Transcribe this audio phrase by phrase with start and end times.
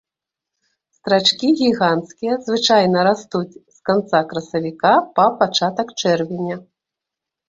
[0.97, 6.57] Страчкі гіганцкія звычайна растуць з канца красавіка па пачатак чэрвеня.